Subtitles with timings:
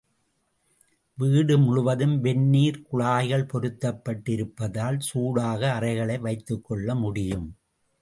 [1.17, 7.47] வீடு முழுவதும் வெந்நீர் குழாய்கள் பொருத்தப்பட்டு இருப்பதால் சூடாக அறைகளை வைத்துக்கொள்ள முடியும்.